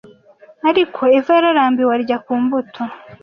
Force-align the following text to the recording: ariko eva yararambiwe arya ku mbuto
ariko 0.69 1.01
eva 1.17 1.31
yararambiwe 1.37 1.91
arya 1.97 2.17
ku 2.25 2.33
mbuto 2.43 2.81